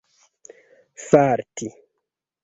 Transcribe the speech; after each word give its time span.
farti 1.07 1.69